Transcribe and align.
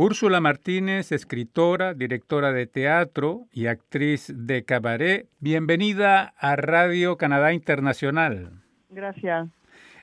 Úrsula 0.00 0.40
Martínez, 0.40 1.10
escritora, 1.10 1.92
directora 1.92 2.52
de 2.52 2.68
teatro 2.68 3.46
y 3.50 3.66
actriz 3.66 4.32
de 4.32 4.64
cabaret, 4.64 5.28
bienvenida 5.40 6.34
a 6.38 6.54
Radio 6.54 7.16
Canadá 7.16 7.52
Internacional. 7.52 8.62
Gracias. 8.90 9.48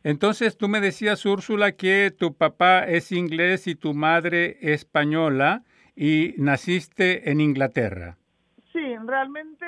Entonces 0.04 0.58
tú 0.58 0.68
me 0.68 0.82
decías, 0.82 1.26
Úrsula, 1.26 1.72
que 1.72 2.12
tu 2.12 2.34
papá 2.34 2.84
es 2.84 3.14
inglés 3.14 3.68
y 3.68 3.76
tu 3.76 3.94
madre 3.94 4.58
española 4.60 5.64
y 5.96 6.36
naciste 6.40 7.32
en 7.32 7.40
Inglaterra. 7.40 8.18
Sí, 8.74 8.98
realmente, 9.06 9.66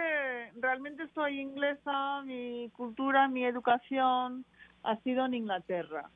realmente 0.59 1.07
soy 1.16 1.39
inglesa, 1.39 2.21
mi 2.25 2.70
cultura, 2.75 3.30
mi 3.30 3.46
educación 3.46 4.44
ha 4.84 4.98
sido 5.04 5.25
en 5.25 5.36
Inglaterra 5.36 6.12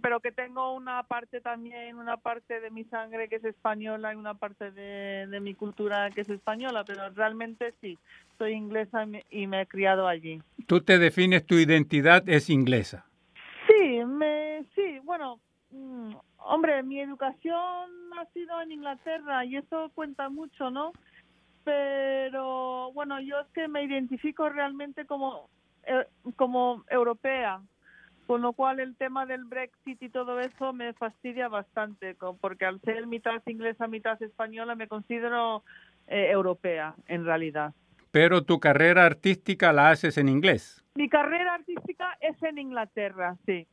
pero 0.00 0.20
que 0.20 0.32
tengo 0.32 0.74
una 0.74 1.02
parte 1.02 1.40
también, 1.40 1.96
una 1.96 2.16
parte 2.16 2.60
de 2.60 2.70
mi 2.70 2.84
sangre 2.84 3.28
que 3.28 3.36
es 3.36 3.44
española 3.44 4.12
y 4.12 4.16
una 4.16 4.34
parte 4.34 4.70
de, 4.70 5.40
mi 5.40 5.54
cultura 5.54 6.10
que 6.10 6.22
es 6.22 6.28
española, 6.28 6.84
pero 6.84 7.10
realmente 7.10 7.74
sí, 7.80 7.98
soy 8.38 8.52
inglesa 8.52 9.06
y 9.30 9.46
me, 9.46 9.62
he 9.62 9.66
criado 9.66 10.06
allí. 10.06 10.42
¿Tú 10.66 10.80
te 10.80 10.98
defines 10.98 11.46
tu 11.46 11.56
identidad 11.56 12.28
es 12.28 12.50
inglesa? 12.50 13.06
Sí, 13.66 14.04
me, 14.04 14.64
sí, 14.74 14.98
bueno, 15.04 15.40
mm, 15.70 16.14
hombre, 16.38 16.82
mi 16.82 17.00
educación 17.00 17.56
ha 18.18 18.24
sido 18.32 18.60
en 18.62 18.72
Inglaterra 18.72 19.44
y 19.44 19.56
eso 19.56 19.90
cuenta 19.94 20.28
mucho, 20.28 20.70
¿no? 20.70 20.92
Pero 21.64 22.92
bueno, 22.92 23.20
yo 23.20 23.38
es 23.40 23.46
que 23.48 23.68
me 23.68 23.84
identifico 23.84 24.48
realmente 24.48 25.04
como, 25.06 25.48
eh, 25.84 26.06
como 26.36 26.84
europea 26.88 27.60
con 28.30 28.42
lo 28.42 28.52
cual 28.52 28.78
el 28.78 28.94
tema 28.94 29.26
del 29.26 29.42
Brexit 29.42 30.00
y 30.00 30.08
todo 30.08 30.38
eso 30.38 30.72
me 30.72 30.92
fastidia 30.92 31.48
bastante, 31.48 32.16
porque 32.40 32.64
al 32.64 32.80
ser 32.82 33.08
mitad 33.08 33.42
inglesa, 33.44 33.88
mitad 33.88 34.22
española, 34.22 34.76
me 34.76 34.86
considero 34.86 35.64
eh, 36.06 36.28
europea 36.30 36.94
en 37.08 37.24
realidad. 37.24 37.74
Pero 38.12 38.44
tu 38.44 38.60
carrera 38.60 39.04
artística 39.04 39.72
la 39.72 39.90
haces 39.90 40.16
en 40.16 40.28
inglés. 40.28 40.84
Mi 40.94 41.08
carrera 41.08 41.54
artística 41.54 42.16
es 42.20 42.40
en 42.44 42.58
Inglaterra, 42.58 43.36
sí. 43.46 43.66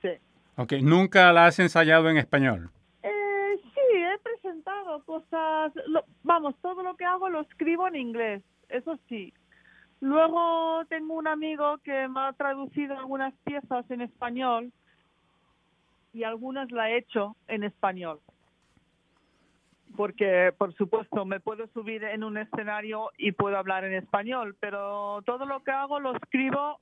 sí. 0.00 0.12
Ok, 0.56 0.72
¿nunca 0.80 1.30
la 1.34 1.44
has 1.44 1.58
ensayado 1.58 2.08
en 2.08 2.16
español? 2.16 2.70
Eh, 3.02 3.60
sí, 3.62 3.94
he 3.94 4.18
presentado 4.20 5.04
cosas, 5.04 5.70
vamos, 6.22 6.54
todo 6.62 6.82
lo 6.82 6.96
que 6.96 7.04
hago 7.04 7.28
lo 7.28 7.42
escribo 7.42 7.86
en 7.86 7.96
inglés, 7.96 8.42
eso 8.70 8.98
sí. 9.06 9.34
Luego 10.00 10.84
tengo 10.88 11.14
un 11.14 11.26
amigo 11.26 11.78
que 11.78 12.08
me 12.08 12.20
ha 12.20 12.32
traducido 12.32 12.96
algunas 12.96 13.34
piezas 13.44 13.90
en 13.90 14.02
español 14.02 14.72
y 16.12 16.22
algunas 16.22 16.70
la 16.70 16.90
he 16.90 16.98
hecho 16.98 17.36
en 17.48 17.64
español. 17.64 18.20
Porque, 19.96 20.52
por 20.56 20.72
supuesto, 20.74 21.24
me 21.24 21.40
puedo 21.40 21.66
subir 21.68 22.04
en 22.04 22.22
un 22.22 22.38
escenario 22.38 23.10
y 23.18 23.32
puedo 23.32 23.56
hablar 23.56 23.84
en 23.84 23.94
español, 23.94 24.56
pero 24.60 25.22
todo 25.22 25.44
lo 25.46 25.64
que 25.64 25.72
hago 25.72 25.98
lo 25.98 26.14
escribo, 26.14 26.78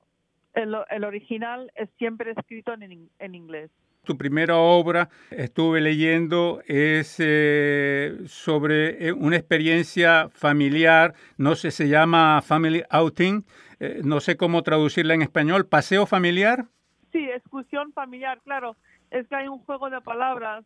el, 0.53 0.75
el 0.89 1.03
original 1.03 1.71
es 1.75 1.89
siempre 1.97 2.31
escrito 2.31 2.73
en, 2.73 3.09
en 3.17 3.35
inglés 3.35 3.71
tu 4.07 4.17
primera 4.17 4.55
obra, 4.55 5.09
estuve 5.29 5.81
leyendo, 5.81 6.61
es 6.65 7.17
eh, 7.19 8.17
sobre 8.25 9.09
eh, 9.09 9.11
una 9.11 9.35
experiencia 9.35 10.29
familiar, 10.29 11.13
no 11.37 11.55
sé, 11.55 11.71
se 11.71 11.89
llama 11.89 12.41
Family 12.41 12.83
Outing, 12.89 13.45
eh, 13.81 14.01
no 14.05 14.21
sé 14.21 14.37
cómo 14.37 14.63
traducirla 14.63 15.13
en 15.13 15.21
español, 15.21 15.67
paseo 15.67 16.05
familiar. 16.05 16.65
Sí, 17.11 17.29
excursión 17.29 17.91
familiar, 17.91 18.39
claro, 18.45 18.77
es 19.11 19.27
que 19.27 19.35
hay 19.35 19.49
un 19.49 19.59
juego 19.59 19.89
de 19.89 19.99
palabras 20.01 20.63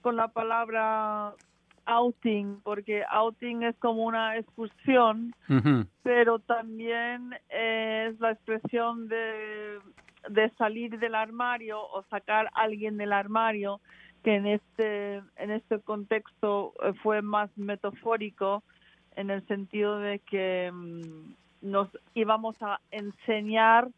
con 0.00 0.16
la 0.16 0.26
palabra 0.26 1.34
outing, 1.86 2.60
porque 2.64 3.04
outing 3.08 3.62
es 3.62 3.76
como 3.76 4.02
una 4.02 4.36
excursión, 4.36 5.32
pero 6.02 6.40
también 6.40 7.32
es 7.48 8.18
la 8.18 8.32
expresión 8.32 9.06
de 9.06 9.78
de 10.28 10.50
salir 10.50 10.98
del 10.98 11.14
armario 11.14 11.80
o 11.80 12.02
sacar 12.04 12.46
a 12.46 12.62
alguien 12.62 12.96
del 12.96 13.12
armario 13.12 13.80
que 14.22 14.36
en 14.36 14.46
este 14.46 15.16
en 15.36 15.50
este 15.50 15.80
contexto 15.80 16.74
eh, 16.82 16.92
fue 17.02 17.22
más 17.22 17.50
metafórico 17.56 18.62
en 19.16 19.30
el 19.30 19.46
sentido 19.46 19.98
de 19.98 20.20
que 20.20 20.70
mm, 20.72 21.34
nos 21.62 21.88
íbamos 22.14 22.56
a 22.62 22.80
enseñar 22.90 23.88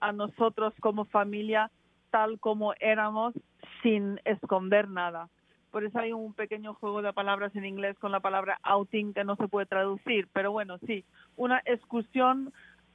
a 0.00 0.12
nosotros 0.12 0.74
como 0.80 1.04
familia 1.04 1.70
tal 2.10 2.40
como 2.40 2.74
éramos 2.80 3.34
sin 3.82 4.20
esconder 4.24 4.88
nada. 4.88 5.28
Por 5.70 5.84
eso 5.84 6.00
hay 6.00 6.12
un 6.12 6.34
pequeño 6.34 6.74
juego 6.74 7.00
de 7.00 7.12
palabras 7.12 7.54
en 7.54 7.64
inglés 7.64 7.96
con 7.98 8.10
la 8.10 8.18
palabra 8.18 8.58
outing 8.64 9.14
que 9.14 9.22
no 9.22 9.36
se 9.36 9.46
puede 9.46 9.66
traducir, 9.66 10.26
pero 10.32 10.50
bueno, 10.50 10.78
sí, 10.78 11.04
una 11.36 11.62
excursión 11.64 12.52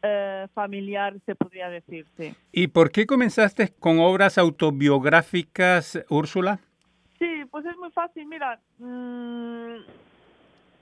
eh, 0.08 0.48
familiar, 0.54 1.16
se 1.26 1.34
podría 1.36 1.68
decir, 1.70 2.06
sí. 2.16 2.36
¿Y 2.52 2.68
por 2.68 2.92
qué 2.92 3.08
comenzaste 3.08 3.74
con 3.80 4.00
obras 4.00 4.38
autobiográficas, 4.38 6.06
Úrsula? 6.10 6.60
Sí, 7.18 7.44
pues 7.50 7.66
es 7.66 7.76
muy 7.78 7.92
fácil. 7.92 8.28
Mira, 8.28 8.60
mm, 8.78 9.78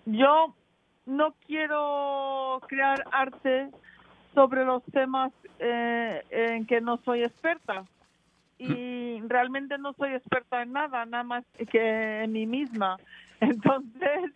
yo 0.07 0.53
no 1.05 1.35
quiero 1.47 2.59
crear 2.67 3.03
arte 3.11 3.69
sobre 4.33 4.65
los 4.65 4.83
temas 4.91 5.31
eh, 5.59 6.21
en 6.29 6.65
que 6.65 6.81
no 6.81 6.97
soy 7.05 7.23
experta. 7.23 7.85
Y 8.57 9.19
mm. 9.21 9.29
realmente 9.29 9.77
no 9.77 9.93
soy 9.93 10.13
experta 10.13 10.63
en 10.63 10.73
nada, 10.73 11.05
nada 11.05 11.23
más 11.23 11.45
que 11.71 12.23
en 12.23 12.31
mí 12.33 12.45
misma. 12.45 12.97
Entonces, 13.39 14.31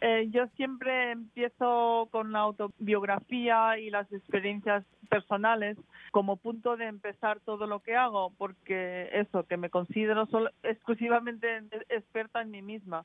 eh, 0.00 0.28
yo 0.30 0.46
siempre 0.56 1.12
empiezo 1.12 2.08
con 2.10 2.32
la 2.32 2.40
autobiografía 2.40 3.78
y 3.78 3.90
las 3.90 4.10
experiencias 4.12 4.84
personales 5.10 5.76
como 6.10 6.36
punto 6.36 6.76
de 6.76 6.86
empezar 6.86 7.40
todo 7.40 7.66
lo 7.66 7.80
que 7.80 7.96
hago, 7.96 8.32
porque 8.38 9.10
eso, 9.12 9.44
que 9.44 9.56
me 9.56 9.68
considero 9.68 10.26
solo, 10.26 10.50
exclusivamente 10.62 11.62
experta 11.88 12.40
en 12.40 12.50
mí 12.50 12.62
misma. 12.62 13.04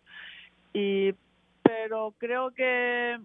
Y, 0.74 1.14
pero 1.64 2.14
creo 2.18 2.52
que 2.52 3.20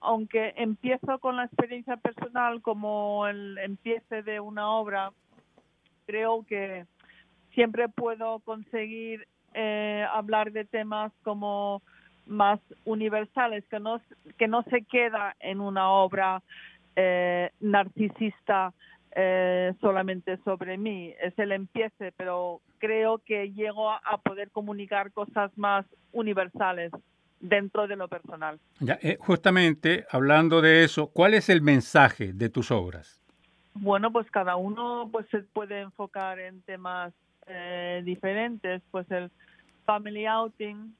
aunque 0.00 0.54
empiezo 0.56 1.18
con 1.18 1.36
la 1.36 1.44
experiencia 1.44 1.96
personal 1.96 2.62
como 2.62 3.26
el 3.26 3.58
empiece 3.58 4.22
de 4.22 4.40
una 4.40 4.70
obra, 4.70 5.12
creo 6.06 6.44
que 6.46 6.86
siempre 7.54 7.88
puedo 7.88 8.38
conseguir 8.40 9.26
eh, 9.52 10.06
hablar 10.12 10.52
de 10.52 10.64
temas 10.64 11.12
como 11.22 11.82
más 12.30 12.60
universales, 12.84 13.64
que 13.68 13.80
no, 13.80 14.00
que 14.38 14.48
no 14.48 14.62
se 14.70 14.82
queda 14.82 15.36
en 15.40 15.60
una 15.60 15.90
obra 15.90 16.42
eh, 16.96 17.50
narcisista 17.60 18.72
eh, 19.12 19.74
solamente 19.80 20.38
sobre 20.44 20.78
mí. 20.78 21.12
Es 21.20 21.38
el 21.38 21.52
empiece, 21.52 22.12
pero 22.16 22.60
creo 22.78 23.18
que 23.18 23.52
llego 23.52 23.90
a, 23.90 24.18
poder 24.24 24.50
comunicar 24.50 25.12
cosas 25.12 25.50
más 25.56 25.84
universales 26.12 26.92
dentro 27.40 27.88
de 27.88 27.96
lo 27.96 28.06
personal. 28.08 28.60
Ya, 28.78 28.98
eh, 29.02 29.16
justamente 29.18 30.06
hablando 30.10 30.60
de 30.60 30.84
eso, 30.84 31.08
¿cuál 31.08 31.34
es 31.34 31.48
el 31.48 31.62
mensaje 31.62 32.32
de 32.32 32.48
tus 32.48 32.70
obras? 32.70 33.20
Bueno, 33.74 34.12
pues 34.12 34.30
cada 34.30 34.56
uno 34.56 35.08
pues 35.10 35.26
se 35.30 35.40
puede 35.40 35.80
enfocar 35.80 36.38
en 36.38 36.62
temas 36.62 37.12
diferentes. 38.04 38.80
Pues 38.92 39.10
el 39.10 39.28
family 39.84 40.24
outing 40.24 40.94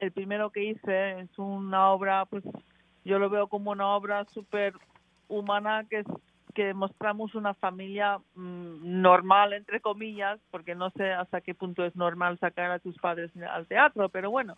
el 0.00 0.12
primero 0.12 0.50
que 0.50 0.64
hice 0.64 1.20
es 1.20 1.38
una 1.38 1.90
obra, 1.90 2.24
pues 2.26 2.44
yo 3.04 3.18
lo 3.18 3.30
veo 3.30 3.48
como 3.48 3.70
una 3.70 3.88
obra 3.88 4.24
súper 4.26 4.74
humana 5.28 5.84
que 5.88 6.04
que 6.58 6.74
mostramos 6.74 7.36
una 7.36 7.54
familia 7.54 8.18
mm, 8.34 9.00
normal, 9.00 9.52
entre 9.52 9.80
comillas, 9.80 10.40
porque 10.50 10.74
no 10.74 10.90
sé 10.90 11.12
hasta 11.12 11.40
qué 11.40 11.54
punto 11.54 11.84
es 11.84 11.94
normal 11.94 12.36
sacar 12.40 12.72
a 12.72 12.80
tus 12.80 12.98
padres 12.98 13.30
al 13.48 13.68
teatro, 13.68 14.08
pero 14.08 14.32
bueno, 14.32 14.56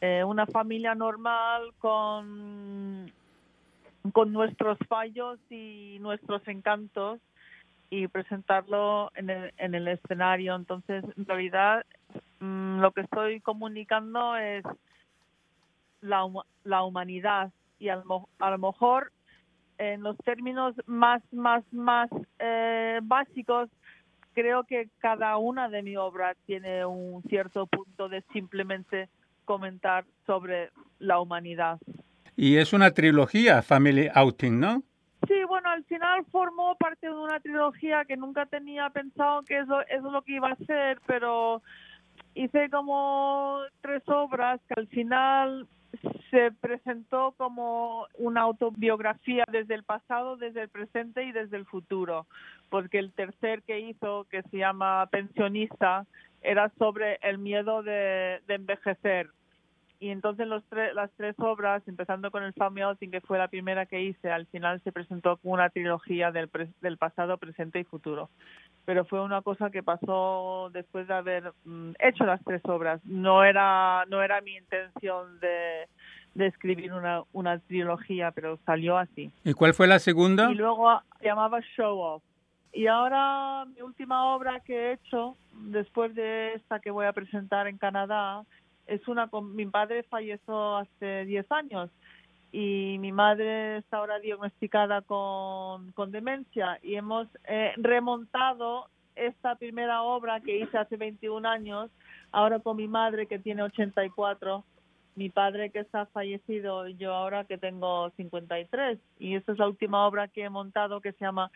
eh, 0.00 0.24
una 0.24 0.46
familia 0.46 0.94
normal 0.94 1.74
con, 1.78 3.12
con 4.12 4.32
nuestros 4.32 4.78
fallos 4.88 5.38
y 5.50 5.98
nuestros 6.00 6.40
encantos 6.48 7.20
y 7.90 8.08
presentarlo 8.08 9.12
en 9.14 9.28
el, 9.28 9.52
en 9.58 9.74
el 9.74 9.88
escenario. 9.88 10.54
Entonces, 10.54 11.04
en 11.18 11.26
realidad, 11.26 11.84
Mm, 12.40 12.80
lo 12.80 12.92
que 12.92 13.02
estoy 13.02 13.40
comunicando 13.40 14.36
es 14.36 14.64
la, 16.00 16.26
la 16.64 16.82
humanidad 16.82 17.52
y 17.78 17.88
a 17.88 17.96
lo, 17.96 18.28
a 18.38 18.50
lo 18.50 18.58
mejor 18.58 19.12
en 19.78 20.02
los 20.02 20.16
términos 20.18 20.74
más, 20.86 21.22
más, 21.32 21.64
más 21.72 22.10
eh, 22.38 23.00
básicos, 23.02 23.70
creo 24.34 24.64
que 24.64 24.88
cada 24.98 25.36
una 25.38 25.68
de 25.68 25.82
mi 25.82 25.96
obra 25.96 26.34
tiene 26.46 26.84
un 26.84 27.22
cierto 27.24 27.66
punto 27.66 28.08
de 28.08 28.22
simplemente 28.32 29.08
comentar 29.46 30.04
sobre 30.26 30.70
la 30.98 31.18
humanidad. 31.18 31.78
Y 32.36 32.56
es 32.56 32.72
una 32.72 32.90
trilogía, 32.92 33.62
Family 33.62 34.08
Outing, 34.14 34.60
¿no? 34.60 34.82
Sí, 35.26 35.44
bueno, 35.48 35.70
al 35.70 35.84
final 35.84 36.24
formó 36.30 36.74
parte 36.76 37.06
de 37.06 37.12
una 37.12 37.40
trilogía 37.40 38.04
que 38.04 38.16
nunca 38.16 38.46
tenía 38.46 38.88
pensado 38.90 39.42
que 39.42 39.58
eso, 39.58 39.80
eso 39.82 40.06
es 40.06 40.12
lo 40.12 40.22
que 40.22 40.36
iba 40.36 40.50
a 40.50 40.56
ser, 40.56 41.00
pero 41.06 41.62
hice 42.34 42.70
como 42.70 43.60
tres 43.80 44.02
obras 44.08 44.60
que 44.68 44.74
al 44.80 44.86
final 44.88 45.66
se 46.30 46.52
presentó 46.52 47.34
como 47.36 48.06
una 48.18 48.42
autobiografía 48.42 49.44
desde 49.50 49.74
el 49.74 49.82
pasado, 49.82 50.36
desde 50.36 50.62
el 50.62 50.68
presente 50.68 51.24
y 51.24 51.32
desde 51.32 51.56
el 51.56 51.66
futuro, 51.66 52.26
porque 52.68 52.98
el 52.98 53.12
tercer 53.12 53.62
que 53.62 53.80
hizo, 53.80 54.26
que 54.30 54.42
se 54.42 54.58
llama 54.58 55.08
Pensionista, 55.10 56.06
era 56.42 56.70
sobre 56.78 57.18
el 57.22 57.38
miedo 57.38 57.82
de, 57.82 58.40
envejecer. 58.48 59.28
Y 60.00 60.08
entonces 60.08 60.46
los 60.46 60.62
las 60.94 61.10
tres 61.16 61.36
obras, 61.38 61.86
empezando 61.86 62.30
con 62.30 62.42
el 62.42 62.54
Family 62.54 62.82
Outing, 62.82 63.10
que 63.10 63.20
fue 63.20 63.38
la 63.38 63.48
primera 63.48 63.86
que 63.86 64.00
hice, 64.00 64.30
al 64.30 64.46
final 64.46 64.80
se 64.82 64.92
presentó 64.92 65.36
como 65.36 65.54
una 65.54 65.68
trilogía 65.68 66.32
del, 66.32 66.48
del 66.80 66.96
pasado, 66.96 67.36
presente 67.36 67.78
y 67.78 67.84
futuro 67.84 68.30
pero 68.84 69.04
fue 69.04 69.20
una 69.22 69.42
cosa 69.42 69.70
que 69.70 69.84
pasó 69.84 70.68
después 70.72 71.06
de 71.06 71.14
haber 71.14 71.52
mm, 71.64 71.92
hecho 72.00 72.24
las 72.24 72.42
tres 72.44 72.60
obras. 72.64 73.00
No 73.04 73.44
era, 73.44 74.04
no 74.08 74.22
era 74.22 74.40
mi 74.40 74.56
intención 74.56 75.38
de, 75.38 75.86
de 76.34 76.46
escribir 76.46 76.92
una, 76.92 77.22
una 77.32 77.58
trilogía, 77.60 78.32
pero 78.32 78.58
salió 78.66 78.98
así. 78.98 79.30
¿Y 79.44 79.52
cuál 79.52 79.74
fue 79.74 79.86
la 79.86 79.98
segunda? 79.98 80.50
Y 80.50 80.54
luego 80.54 80.90
se 81.20 81.26
llamaba 81.26 81.60
Show 81.76 82.00
Off. 82.00 82.22
Y 82.72 82.86
ahora 82.86 83.64
mi 83.66 83.80
última 83.82 84.34
obra 84.34 84.60
que 84.60 84.74
he 84.74 84.92
hecho, 84.94 85.36
después 85.52 86.14
de 86.14 86.54
esta 86.54 86.78
que 86.80 86.90
voy 86.90 87.06
a 87.06 87.12
presentar 87.12 87.66
en 87.66 87.78
Canadá, 87.78 88.42
es 88.90 89.06
una 89.08 89.30
mi 89.54 89.66
padre 89.66 90.02
falleció 90.02 90.76
hace 90.76 91.24
10 91.24 91.46
años 91.52 91.90
y 92.52 92.96
mi 92.98 93.12
madre 93.12 93.78
está 93.78 93.98
ahora 93.98 94.18
diagnosticada 94.18 95.02
con, 95.02 95.92
con 95.92 96.10
demencia 96.10 96.78
y 96.82 96.96
hemos 96.96 97.28
eh, 97.44 97.72
remontado 97.76 98.88
esta 99.14 99.54
primera 99.54 100.02
obra 100.02 100.40
que 100.40 100.58
hice 100.58 100.76
hace 100.76 100.96
21 100.96 101.48
años, 101.48 101.90
ahora 102.32 102.58
con 102.58 102.76
mi 102.76 102.88
madre 102.88 103.26
que 103.26 103.38
tiene 103.38 103.62
84, 103.62 104.64
mi 105.14 105.28
padre 105.28 105.70
que 105.70 105.80
está 105.80 106.06
fallecido 106.06 106.88
y 106.88 106.96
yo 106.96 107.12
ahora 107.12 107.44
que 107.44 107.58
tengo 107.58 108.10
53. 108.16 108.98
Y 109.18 109.36
esta 109.36 109.52
es 109.52 109.58
la 109.58 109.68
última 109.68 110.06
obra 110.06 110.28
que 110.28 110.44
he 110.44 110.50
montado 110.50 111.00
que 111.00 111.12
se 111.12 111.24
llama 111.24 111.50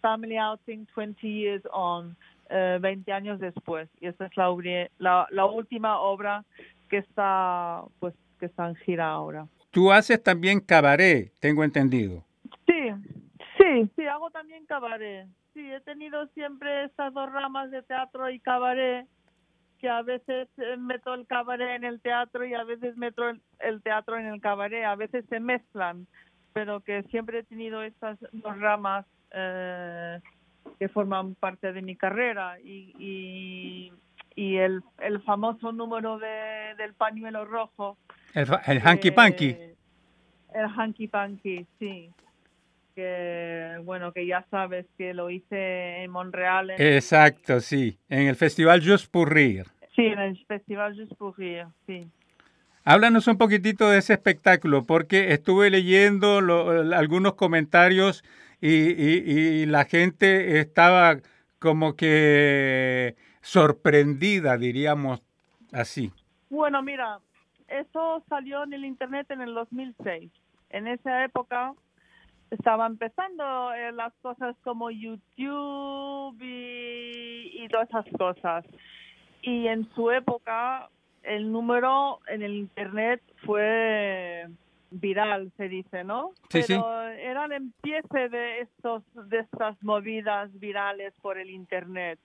Family 0.00 0.36
Outing 0.36 0.86
20 0.94 1.26
Years 1.26 1.64
On, 1.72 2.16
20 2.50 3.10
eh, 3.10 3.14
años 3.14 3.40
después. 3.40 3.88
Y 4.00 4.08
esta 4.08 4.26
es 4.26 4.36
la, 4.36 4.54
la, 4.98 5.26
la 5.30 5.46
última 5.46 5.98
obra 5.98 6.44
que 6.88 6.98
está, 6.98 7.82
pues, 7.98 8.14
que 8.38 8.46
está 8.46 8.68
en 8.68 8.76
gira 8.76 9.08
ahora. 9.08 9.46
Tú 9.70 9.92
haces 9.92 10.22
también 10.22 10.60
cabaret, 10.60 11.32
tengo 11.40 11.64
entendido. 11.64 12.24
Sí, 12.66 12.90
sí, 13.58 13.90
sí, 13.96 14.06
hago 14.06 14.30
también 14.30 14.64
cabaret. 14.66 15.26
Sí, 15.54 15.70
he 15.70 15.80
tenido 15.80 16.26
siempre 16.28 16.84
estas 16.84 17.12
dos 17.14 17.32
ramas 17.32 17.70
de 17.70 17.82
teatro 17.82 18.30
y 18.30 18.40
cabaret, 18.40 19.06
que 19.78 19.88
a 19.88 20.02
veces 20.02 20.48
eh, 20.58 20.76
meto 20.78 21.14
el 21.14 21.26
cabaret 21.26 21.76
en 21.76 21.84
el 21.84 22.00
teatro 22.00 22.44
y 22.44 22.54
a 22.54 22.64
veces 22.64 22.96
meto 22.96 23.22
el 23.60 23.82
teatro 23.82 24.18
en 24.18 24.26
el 24.26 24.40
cabaret, 24.40 24.84
a 24.84 24.96
veces 24.96 25.24
se 25.28 25.40
mezclan, 25.40 26.06
pero 26.52 26.80
que 26.80 27.02
siempre 27.04 27.40
he 27.40 27.42
tenido 27.42 27.82
estas 27.82 28.18
dos 28.32 28.58
ramas 28.58 29.06
eh, 29.32 30.20
que 30.78 30.88
forman 30.88 31.34
parte 31.34 31.72
de 31.72 31.82
mi 31.82 31.96
carrera 31.96 32.58
y, 32.60 32.94
y, 32.98 33.92
el, 34.36 34.82
el 34.98 35.22
famoso 35.22 35.72
número 35.72 36.18
de, 36.18 36.74
del 36.76 36.94
pañuelo 36.94 37.44
rojo 37.44 37.96
el, 38.36 38.46
el 38.66 38.80
hanky 38.86 39.10
panky. 39.10 39.48
Eh, 39.48 39.74
el 40.54 40.66
hanky 40.66 41.08
panky, 41.08 41.66
sí. 41.78 42.10
Que 42.94 43.78
bueno, 43.82 44.12
que 44.12 44.26
ya 44.26 44.44
sabes 44.50 44.86
que 44.98 45.14
lo 45.14 45.30
hice 45.30 46.02
en 46.02 46.10
Montreal. 46.10 46.70
Exacto, 46.78 47.60
sí. 47.60 47.98
En 48.08 48.26
el 48.26 48.36
Festival 48.36 48.82
Just 48.86 49.10
pour 49.10 49.32
Rire. 49.32 49.64
Sí, 49.94 50.04
en 50.04 50.18
el 50.18 50.36
Festival 50.46 50.94
Just 50.96 51.14
pour 51.14 51.36
Rire, 51.38 51.66
sí. 51.86 52.06
Háblanos 52.84 53.26
un 53.26 53.38
poquitito 53.38 53.90
de 53.90 53.98
ese 53.98 54.12
espectáculo, 54.12 54.84
porque 54.84 55.32
estuve 55.32 55.70
leyendo 55.70 56.38
algunos 56.94 57.34
comentarios 57.34 58.22
y, 58.60 58.68
y, 58.70 59.66
la 59.66 59.86
gente 59.86 60.60
estaba 60.60 61.18
como 61.58 61.96
que 61.96 63.16
sorprendida, 63.46 64.56
diríamos 64.58 65.22
así. 65.72 66.10
Bueno, 66.50 66.82
mira, 66.82 67.20
eso 67.68 68.24
salió 68.28 68.64
en 68.64 68.72
el 68.72 68.84
internet 68.84 69.30
en 69.30 69.40
el 69.40 69.54
2006. 69.54 70.32
En 70.70 70.88
esa 70.88 71.24
época 71.24 71.72
estaba 72.50 72.86
empezando 72.86 73.72
eh, 73.72 73.92
las 73.92 74.12
cosas 74.14 74.56
como 74.64 74.90
YouTube 74.90 76.36
y, 76.40 77.68
todas 77.70 77.88
esas 77.88 78.06
cosas. 78.18 78.64
Y 79.42 79.68
en 79.68 79.88
su 79.94 80.10
época 80.10 80.88
el 81.22 81.52
número 81.52 82.18
en 82.26 82.42
el 82.42 82.54
internet 82.54 83.22
fue 83.44 84.48
viral, 84.90 85.52
se 85.56 85.68
dice, 85.68 86.02
¿no? 86.02 86.32
Sí, 86.48 86.62
Pero 86.66 87.02
era 87.02 87.44
el 87.44 87.52
empiece 87.52 88.28
de 88.28 88.60
estos 88.62 89.04
de 89.28 89.38
estas 89.38 89.80
movidas 89.84 90.50
virales 90.58 91.12
por 91.22 91.38
el 91.38 91.50
internet 91.50 92.18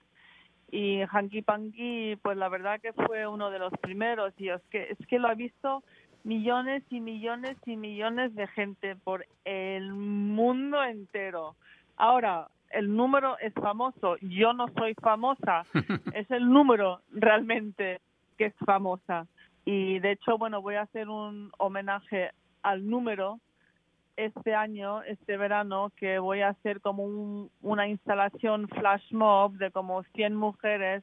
y 0.72 1.02
Hanky 1.02 1.42
Panky 1.42 2.16
pues 2.22 2.36
la 2.38 2.48
verdad 2.48 2.80
que 2.80 2.94
fue 2.94 3.26
uno 3.26 3.50
de 3.50 3.58
los 3.58 3.72
primeros 3.74 4.32
y 4.38 4.48
es 4.48 4.62
que 4.70 4.88
es 4.90 5.06
que 5.06 5.18
lo 5.18 5.28
ha 5.28 5.34
visto 5.34 5.84
millones 6.24 6.82
y 6.88 7.00
millones 7.00 7.58
y 7.66 7.76
millones 7.76 8.34
de 8.34 8.46
gente 8.48 8.96
por 8.96 9.26
el 9.44 9.92
mundo 9.92 10.82
entero. 10.82 11.56
Ahora 11.96 12.48
el 12.70 12.96
número 12.96 13.38
es 13.38 13.52
famoso. 13.52 14.16
Yo 14.22 14.54
no 14.54 14.66
soy 14.78 14.94
famosa. 14.94 15.64
Es 16.14 16.30
el 16.30 16.48
número 16.48 17.02
realmente 17.10 18.00
que 18.38 18.46
es 18.46 18.54
famosa. 18.64 19.26
Y 19.66 19.98
de 19.98 20.12
hecho 20.12 20.38
bueno 20.38 20.62
voy 20.62 20.76
a 20.76 20.82
hacer 20.82 21.10
un 21.10 21.52
homenaje 21.58 22.30
al 22.62 22.88
número 22.88 23.40
este 24.16 24.54
año, 24.54 25.02
este 25.02 25.36
verano, 25.36 25.92
que 25.96 26.18
voy 26.18 26.40
a 26.40 26.50
hacer 26.50 26.80
como 26.80 27.48
una 27.60 27.88
instalación 27.88 28.68
flash 28.68 29.12
mob 29.12 29.54
de 29.54 29.70
como 29.70 30.02
100 30.14 30.34
mujeres 30.34 31.02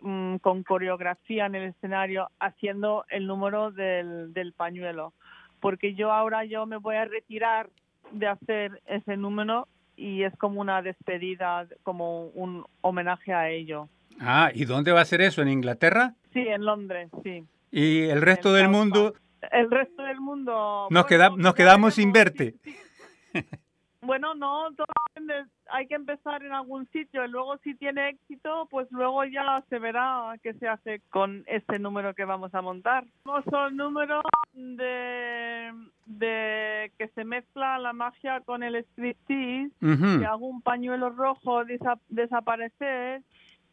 mm, 0.00 0.36
con 0.36 0.62
coreografía 0.62 1.46
en 1.46 1.54
el 1.54 1.70
escenario 1.70 2.30
haciendo 2.40 3.04
el 3.10 3.26
número 3.26 3.70
del, 3.70 4.32
del 4.32 4.52
pañuelo. 4.52 5.12
Porque 5.60 5.94
yo 5.94 6.12
ahora 6.12 6.44
yo 6.44 6.66
me 6.66 6.76
voy 6.76 6.96
a 6.96 7.04
retirar 7.04 7.68
de 8.12 8.26
hacer 8.26 8.80
ese 8.86 9.16
número 9.16 9.68
y 9.96 10.22
es 10.22 10.36
como 10.38 10.60
una 10.60 10.80
despedida, 10.80 11.66
como 11.82 12.26
un 12.28 12.64
homenaje 12.80 13.32
a 13.32 13.50
ello. 13.50 13.88
Ah, 14.20 14.50
¿y 14.54 14.64
dónde 14.64 14.92
va 14.92 15.00
a 15.00 15.04
ser 15.04 15.20
eso? 15.20 15.42
¿En 15.42 15.48
Inglaterra? 15.48 16.14
Sí, 16.32 16.40
en 16.40 16.64
Londres, 16.64 17.10
sí. 17.22 17.44
¿Y 17.70 18.02
el 18.04 18.22
resto 18.22 18.52
del 18.52 18.68
mundo 18.68 19.14
el 19.52 19.70
resto 19.70 20.02
del 20.02 20.20
mundo. 20.20 20.88
Nos, 20.90 21.06
nos 21.36 21.54
quedamos 21.54 21.94
sin 21.94 22.12
verte. 22.12 22.54
Bueno, 24.00 24.34
no, 24.34 24.68
hay 25.70 25.86
que 25.86 25.96
empezar 25.96 26.42
en 26.42 26.52
algún 26.52 26.86
sitio 26.92 27.24
y 27.24 27.28
luego 27.28 27.58
si 27.58 27.74
tiene 27.74 28.10
éxito, 28.10 28.66
pues 28.70 28.86
luego 28.90 29.24
ya 29.24 29.62
se 29.68 29.78
verá 29.78 30.34
qué 30.42 30.54
se 30.54 30.68
hace 30.68 31.02
con 31.10 31.44
este 31.46 31.78
número 31.78 32.14
que 32.14 32.24
vamos 32.24 32.54
a 32.54 32.62
montar. 32.62 33.04
Famoso 33.24 33.70
número 33.70 34.22
de, 34.54 35.72
de 36.06 36.92
que 36.96 37.08
se 37.08 37.24
mezcla 37.24 37.78
la 37.78 37.92
magia 37.92 38.40
con 38.42 38.62
el 38.62 38.76
striptease, 38.76 39.72
que 39.80 40.26
hago 40.26 40.46
un 40.46 40.62
pañuelo 40.62 41.10
rojo 41.10 41.64
desaparecer 42.08 43.22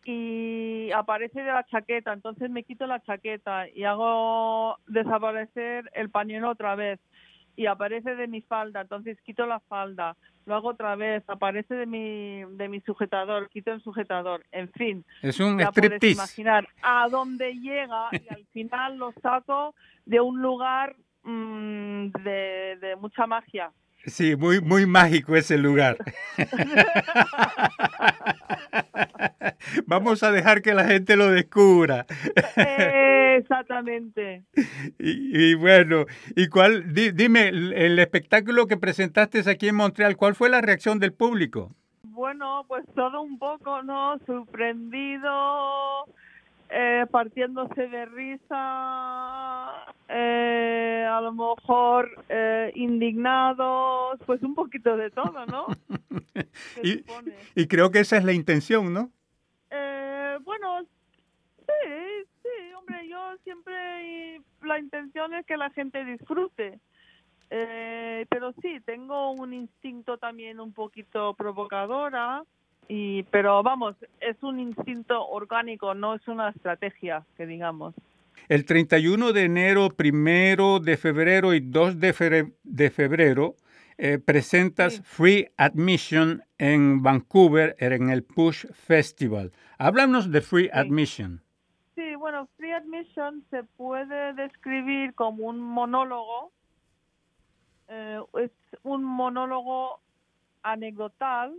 y 0.06 0.92
aparece 0.92 1.42
de 1.42 1.52
la 1.52 1.66
chaqueta, 1.66 2.14
entonces 2.14 2.52
me 2.52 2.64
quito 2.64 2.86
la 2.86 3.02
chaqueta 3.02 3.68
y 3.68 3.86
hago 3.86 4.78
desaparecer 4.86 5.90
el 5.96 6.12
pañuelo 6.12 6.52
otra 6.52 6.76
vez 6.76 7.00
y 7.56 7.66
aparece 7.66 8.16
de 8.16 8.28
mi 8.28 8.42
falda, 8.42 8.82
entonces 8.82 9.18
quito 9.22 9.48
la 9.48 9.60
falda, 9.62 10.16
lo 10.46 10.56
hago 10.56 10.70
otra 10.70 10.96
vez, 10.96 11.24
aparece 11.28 11.74
de 11.74 11.88
mi 11.88 12.44
de 12.56 12.68
mi 12.68 12.82
sujetador, 12.82 13.50
quito 13.50 13.72
el 13.72 13.82
sujetador, 13.82 14.46
en 14.52 14.70
fin. 14.74 15.06
Es 15.24 15.40
un 15.40 15.58
ya 15.58 15.72
puedes 15.72 16.04
imaginar 16.04 16.68
a 16.84 17.08
dónde 17.10 17.54
llega 17.54 18.10
y 18.12 18.32
al 18.32 18.46
final 18.54 18.98
lo 18.98 19.12
saco 19.24 19.74
de 20.06 20.22
un 20.22 20.40
lugar 20.40 20.96
mm, 21.24 22.10
de, 22.24 22.78
de 22.80 22.96
mucha 22.98 23.26
magia. 23.26 23.72
Sí, 24.06 24.36
muy, 24.36 24.62
muy 24.62 24.86
mágico 24.86 25.36
ese 25.36 25.58
lugar. 25.58 25.98
Vamos 29.88 30.24
a 30.24 30.32
dejar 30.32 30.62
que 30.62 30.74
la 30.74 30.86
gente 30.86 31.16
lo 31.16 31.32
descubra. 31.32 32.06
Exactamente. 32.56 34.44
Y, 35.00 35.54
bueno, 35.56 36.06
¿y 36.36 36.48
cuál? 36.48 36.94
dime, 36.94 37.50
el 37.50 38.00
espectáculo 38.00 38.68
que 38.68 38.78
presentaste 38.78 39.50
aquí 39.50 39.68
en 39.68 39.76
Montreal, 39.76 40.16
¿cuál 40.16 40.36
fue 40.36 40.50
la 40.50 40.62
reacción 40.62 41.00
del 41.00 41.14
público? 41.14 41.76
Bueno, 42.04 42.64
pues 42.68 42.86
todo 42.96 43.22
un 43.22 43.38
poco, 43.38 43.84
¿no? 43.84 44.18
Sorprendido, 44.26 46.06
eh, 46.70 47.06
partiéndose 47.10 47.88
de 47.88 48.06
risa, 48.06 49.72
eh, 50.10 51.08
a 51.10 51.22
lo 51.22 51.32
mejor 51.34 52.10
eh, 52.30 52.72
indignados, 52.76 54.20
pues 54.26 54.42
un 54.44 54.56
poquito 54.56 54.98
de 54.98 55.12
todo, 55.12 55.46
¿no? 55.46 55.68
y, 57.56 57.68
creo 57.68 57.92
que 57.92 58.00
esa 58.00 58.18
es 58.18 58.24
la 58.24 58.34
intención, 58.34 58.94
¿no? 58.94 59.12
Eh, 59.70 60.38
bueno, 60.44 60.82
sí, 60.84 62.26
siempre 63.44 64.42
la 64.64 64.80
intención 64.80 65.34
es 65.34 65.46
que 65.46 65.58
la 65.58 65.70
gente 65.72 66.04
disfrute. 66.04 66.80
Eh, 67.50 68.26
pero 68.30 68.54
sí, 68.62 68.80
tengo 68.86 69.32
un 69.32 69.54
instinto 69.54 70.18
también 70.18 70.60
un 70.60 70.74
poquito 70.74 71.36
provocadora, 71.36 72.44
y, 72.88 73.24
pero 73.24 73.64
vamos, 73.64 73.96
es 74.20 74.42
un 74.44 74.60
instinto 74.60 75.28
orgánico, 75.28 75.94
no 75.94 76.16
es 76.16 76.28
una 76.28 76.50
estrategia, 76.50 77.26
que 77.38 77.46
digamos. 77.46 77.94
El 78.48 78.66
31 78.66 79.34
de 79.34 79.44
enero, 79.46 79.90
primero 79.90 80.80
de 80.80 80.98
febrero 80.98 81.54
y 81.54 81.62
2 81.62 82.00
de, 82.00 82.54
de 82.64 82.90
febrero 82.92 83.56
eh, 83.98 84.20
presentas 84.20 85.02
Free 85.06 85.48
Admission 85.58 86.44
en 86.58 87.02
Vancouver 87.02 87.76
en 87.80 88.10
el 88.10 88.24
Push 88.24 88.68
Festival. 88.74 89.54
Háblanos 89.78 90.32
de 90.32 90.42
Free 90.42 90.70
Admission. 90.74 91.42
Sí, 91.96 92.14
bueno, 92.16 92.50
Free 92.58 92.74
Admission 92.74 93.46
se 93.50 93.64
puede 93.64 94.34
describir 94.34 95.14
como 95.16 95.48
un 95.48 95.62
monólogo. 95.62 96.52
Eh, 97.88 98.20
es 98.42 98.52
un 98.84 99.04
monólogo 99.04 100.02
anecdotal 100.62 101.56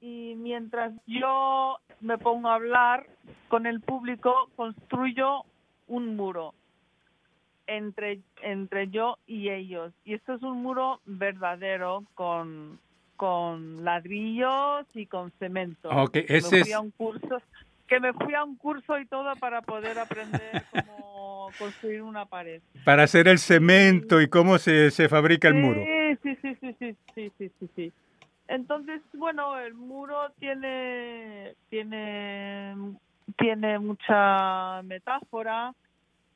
y 0.00 0.34
mientras 0.36 0.92
yo 1.06 1.78
me 2.00 2.18
pongo 2.18 2.48
a 2.48 2.54
hablar 2.54 3.06
con 3.48 3.66
el 3.66 3.80
público, 3.80 4.48
construyo 4.56 5.44
un 5.86 6.16
muro 6.16 6.54
entre, 7.66 8.20
entre 8.42 8.88
yo 8.88 9.18
y 9.26 9.50
ellos. 9.50 9.92
Y 10.04 10.14
esto 10.14 10.34
es 10.34 10.42
un 10.42 10.62
muro 10.62 11.00
verdadero 11.04 12.04
con, 12.14 12.78
con 13.16 13.84
ladrillos 13.84 14.86
y 14.94 15.06
con 15.06 15.30
cemento. 15.38 15.90
Okay, 15.90 16.24
ese 16.28 16.56
me 16.56 16.64
fui 16.64 16.72
a 16.72 16.80
un 16.80 16.90
curso, 16.92 17.42
que 17.86 18.00
me 18.00 18.12
fui 18.14 18.34
a 18.34 18.44
un 18.44 18.56
curso 18.56 18.98
y 18.98 19.06
todo 19.06 19.34
para 19.36 19.60
poder 19.62 19.98
aprender 19.98 20.64
cómo 20.70 21.52
construir 21.58 22.02
una 22.02 22.24
pared. 22.24 22.62
Para 22.84 23.02
hacer 23.02 23.28
el 23.28 23.38
cemento 23.38 24.20
y 24.20 24.28
cómo 24.28 24.58
se, 24.58 24.90
se 24.90 25.08
fabrica 25.08 25.48
el 25.48 25.54
muro. 25.54 25.84
Sí, 25.84 26.16
sí, 26.22 26.36
sí, 26.40 26.56
sí, 26.78 26.96
sí, 27.14 27.32
sí, 27.36 27.50
sí, 27.58 27.68
sí. 27.76 27.92
Entonces, 28.50 29.00
bueno, 29.12 29.56
el 29.60 29.74
muro 29.74 30.32
tiene, 30.40 31.54
tiene, 31.68 32.74
tiene 33.38 33.78
mucha 33.78 34.82
metáfora, 34.82 35.72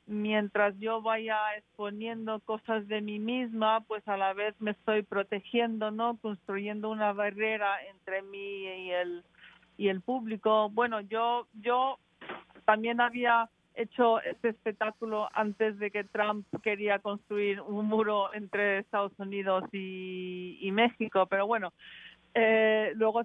mientras 0.07 0.79
yo 0.79 1.01
vaya 1.01 1.37
exponiendo 1.57 2.39
cosas 2.39 2.87
de 2.87 3.01
mí 3.01 3.19
misma, 3.19 3.81
pues 3.81 4.07
a 4.07 4.15
la 4.15 4.31
vez 4.31 4.55
me 4.61 4.71
estoy 4.71 5.03
protegiendo, 5.03 5.91
¿no? 5.91 6.15
Construyendo 6.21 6.89
una 6.89 7.11
barrera 7.11 7.83
entre 7.91 8.21
mí 8.21 8.63
y 8.63 8.91
el 8.91 9.23
y 9.77 9.89
el 9.89 9.99
público. 9.99 10.69
Bueno, 10.69 11.01
yo 11.01 11.47
yo 11.61 11.99
también 12.63 13.01
había 13.01 13.49
hecho 13.75 14.21
este 14.21 14.49
espectáculo 14.49 15.29
antes 15.33 15.77
de 15.79 15.91
que 15.91 16.03
Trump 16.03 16.45
quería 16.63 16.99
construir 16.99 17.61
un 17.61 17.85
muro 17.85 18.33
entre 18.33 18.79
Estados 18.79 19.11
Unidos 19.17 19.63
y, 19.71 20.57
y 20.61 20.71
México, 20.71 21.25
pero 21.27 21.45
bueno, 21.47 21.73
eh, 22.33 22.91
luego 22.95 23.21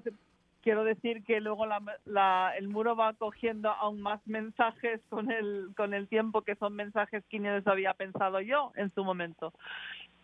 quiero 0.63 0.85
decir 0.85 1.25
que 1.25 1.41
luego 1.41 1.65
el 1.65 2.69
muro 2.69 2.97
va 2.97 3.13
cogiendo 3.15 3.71
aún 3.71 4.01
más 4.01 4.21
mensajes 4.27 5.01
con 5.09 5.31
el, 5.31 5.69
con 5.77 5.95
el 5.95 6.09
tiempo, 6.09 6.43
que 6.43 6.55
son 6.57 6.75
mensajes 6.75 7.25
que 7.29 7.39
no 7.39 7.57
les 7.57 7.67
había 7.67 7.95
pensado 7.95 8.41
yo 8.41 8.73
en 8.77 8.93
su 8.95 9.05
momento. 9.05 9.53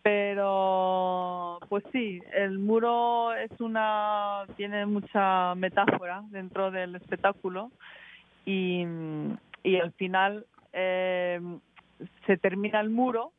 Pero, 0.03 1.59
pues 1.67 1.83
sí, 1.91 2.21
el 2.31 2.59
muro 2.59 3.33
es 3.33 3.51
una, 3.59 4.45
tiene 4.55 4.85
mucha 4.85 5.53
metáfora 5.55 6.23
dentro 6.29 6.71
del 6.71 6.95
espectáculo 6.95 7.71
y, 8.45 8.85
y 9.67 9.75
al 9.75 9.91
final 9.91 10.45
eh, 10.71 11.41
se 12.25 12.37
termina 12.37 12.79
el 12.79 12.89
muro 12.89 13.33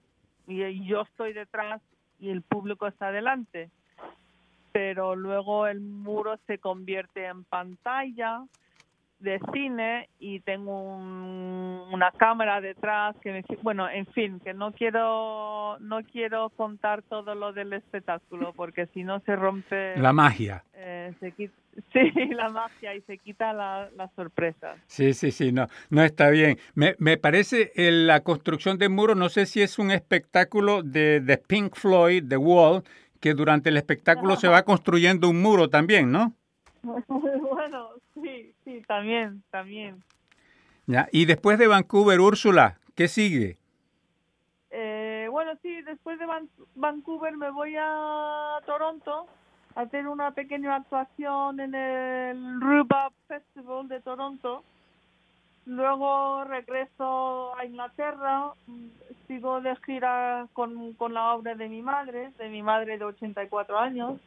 y 0.46 0.86
yo 0.86 1.02
estoy 1.02 1.32
detrás 1.32 1.80
y 2.20 2.28
el 2.28 2.42
público 2.42 2.86
está 2.86 3.10
delante 3.10 3.70
pero 4.72 5.16
luego 5.16 5.66
el 5.66 5.80
muro 5.80 6.38
se 6.46 6.58
convierte 6.58 7.24
en 7.24 7.44
pantalla 7.44 8.44
de 9.20 9.40
cine 9.52 10.08
y 10.20 10.40
tengo 10.40 10.80
una 11.90 12.10
cámara 12.12 12.60
detrás 12.60 13.16
que 13.20 13.32
me, 13.32 13.44
bueno 13.62 13.88
en 13.88 14.06
fin 14.06 14.38
que 14.40 14.54
no 14.54 14.72
quiero 14.72 15.76
no 15.80 16.02
quiero 16.04 16.50
contar 16.50 17.02
todo 17.02 17.34
lo 17.34 17.52
del 17.52 17.72
espectáculo 17.72 18.52
porque 18.56 18.86
si 18.94 19.02
no 19.02 19.20
se 19.20 19.34
rompe 19.34 19.96
la 19.96 20.12
magia. 20.12 20.64
eh, 20.74 21.12
sí 21.92 22.12
la 22.30 22.48
magia 22.48 22.94
y 22.94 23.00
se 23.02 23.18
quita 23.18 23.52
la, 23.52 23.88
la, 23.96 24.08
sorpresa. 24.14 24.76
Sí 24.86 25.12
sí 25.14 25.30
sí 25.32 25.52
no 25.52 25.66
no 25.90 26.02
está 26.02 26.30
bien. 26.30 26.58
Me, 26.74 26.94
me 26.98 27.16
parece 27.16 27.72
la 27.76 28.20
construcción 28.20 28.78
del 28.78 28.90
muro 28.90 29.14
no 29.14 29.28
sé 29.28 29.46
si 29.46 29.62
es 29.62 29.78
un 29.78 29.90
espectáculo 29.90 30.82
de, 30.82 31.20
de 31.20 31.38
Pink 31.38 31.74
Floyd 31.74 32.24
The 32.28 32.36
Wall 32.36 32.84
que 33.20 33.34
durante 33.34 33.70
el 33.70 33.76
espectáculo 33.76 34.36
se 34.36 34.48
va 34.48 34.62
construyendo 34.64 35.28
un 35.28 35.42
muro 35.42 35.68
también, 35.68 36.12
¿no? 36.12 36.34
Sí, 38.68 38.82
también, 38.86 39.42
también. 39.50 40.02
Ya, 40.86 41.08
y 41.12 41.24
después 41.24 41.58
de 41.58 41.66
Vancouver, 41.66 42.20
Úrsula, 42.20 42.78
¿qué 42.94 43.08
sigue? 43.08 43.56
Eh, 44.70 45.28
bueno, 45.30 45.52
sí, 45.62 45.82
después 45.82 46.18
de 46.18 46.26
Vancouver 46.74 47.36
me 47.36 47.50
voy 47.50 47.74
a 47.78 48.58
Toronto 48.66 49.26
a 49.74 49.82
hacer 49.82 50.06
una 50.06 50.32
pequeña 50.32 50.76
actuación 50.76 51.60
en 51.60 51.74
el 51.74 52.60
Rhubarb 52.60 53.12
Festival 53.26 53.88
de 53.88 54.00
Toronto 54.00 54.62
Luego 55.68 56.44
regreso 56.44 57.54
a 57.54 57.66
Inglaterra, 57.66 58.52
sigo 59.26 59.60
de 59.60 59.76
gira 59.84 60.46
con, 60.54 60.94
con 60.94 61.12
la 61.12 61.34
obra 61.34 61.54
de 61.56 61.68
mi 61.68 61.82
madre, 61.82 62.30
de 62.38 62.48
mi 62.48 62.62
madre 62.62 62.96
de 62.96 63.04
84 63.04 63.78
años, 63.78 64.18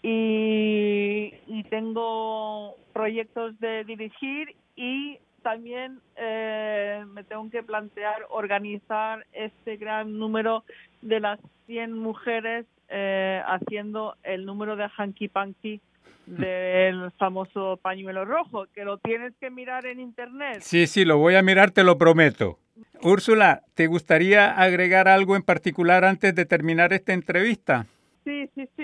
y, 0.00 1.34
y 1.48 1.64
tengo 1.68 2.76
proyectos 3.00 3.58
de 3.60 3.82
dirigir 3.84 4.54
y 4.76 5.18
también 5.42 6.00
eh, 6.16 7.02
me 7.14 7.24
tengo 7.24 7.48
que 7.48 7.62
plantear 7.62 8.26
organizar 8.28 9.24
este 9.32 9.78
gran 9.78 10.18
número 10.18 10.64
de 11.00 11.18
las 11.18 11.40
100 11.64 11.94
mujeres 11.94 12.66
eh, 12.90 13.40
haciendo 13.46 14.16
el 14.22 14.44
número 14.44 14.76
de 14.76 14.86
Hanky 14.94 15.28
Panky 15.28 15.80
del 16.26 17.10
famoso 17.12 17.78
pañuelo 17.80 18.26
rojo, 18.26 18.66
que 18.74 18.84
lo 18.84 18.98
tienes 18.98 19.32
que 19.40 19.48
mirar 19.48 19.86
en 19.86 19.98
internet. 19.98 20.58
Sí, 20.60 20.86
sí, 20.86 21.06
lo 21.06 21.16
voy 21.16 21.36
a 21.36 21.42
mirar, 21.42 21.70
te 21.70 21.84
lo 21.84 21.96
prometo. 21.96 22.58
Úrsula, 23.00 23.62
¿te 23.74 23.86
gustaría 23.86 24.52
agregar 24.52 25.08
algo 25.08 25.36
en 25.36 25.42
particular 25.42 26.04
antes 26.04 26.34
de 26.34 26.44
terminar 26.44 26.92
esta 26.92 27.14
entrevista? 27.14 27.86
Sí, 28.24 28.46
sí, 28.54 28.68
sí, 28.76 28.79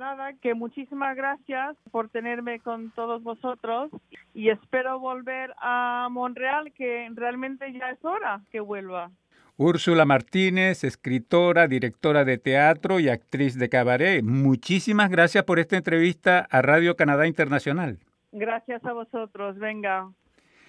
nada, 0.00 0.32
que 0.40 0.54
muchísimas 0.54 1.14
gracias 1.14 1.76
por 1.92 2.08
tenerme 2.08 2.58
con 2.58 2.90
todos 2.92 3.22
vosotros 3.22 3.90
y 4.34 4.48
espero 4.48 4.98
volver 4.98 5.54
a 5.58 6.08
Montreal, 6.10 6.72
que 6.72 7.08
realmente 7.14 7.72
ya 7.72 7.90
es 7.90 8.04
hora 8.04 8.40
que 8.50 8.60
vuelva. 8.60 9.10
Úrsula 9.56 10.06
Martínez, 10.06 10.84
escritora, 10.84 11.68
directora 11.68 12.24
de 12.24 12.38
teatro 12.38 12.98
y 12.98 13.10
actriz 13.10 13.58
de 13.58 13.68
cabaret. 13.68 14.24
Muchísimas 14.24 15.10
gracias 15.10 15.44
por 15.44 15.58
esta 15.58 15.76
entrevista 15.76 16.48
a 16.50 16.62
Radio 16.62 16.96
Canadá 16.96 17.26
Internacional. 17.26 17.98
Gracias 18.32 18.82
a 18.86 18.94
vosotros. 18.94 19.58
Venga, 19.58 20.10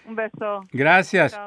un 0.05 0.15
beso. 0.15 0.61
Gracias. 0.73 1.39